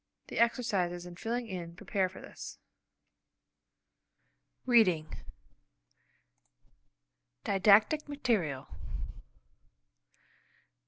[0.29, 2.57] (The exercises in filling in prepare for this.)
[4.65, 5.15] READING
[7.43, 8.65] Didactic Material.